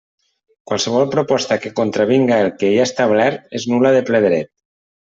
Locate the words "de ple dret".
3.99-4.55